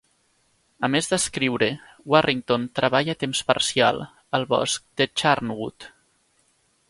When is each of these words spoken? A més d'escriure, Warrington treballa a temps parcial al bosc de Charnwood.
A 0.85 0.87
més 0.93 1.09
d'escriure, 1.11 1.67
Warrington 2.13 2.65
treballa 2.79 3.15
a 3.17 3.21
temps 3.25 3.43
parcial 3.53 4.03
al 4.39 4.49
bosc 4.57 4.87
de 5.03 5.09
Charnwood. 5.23 5.89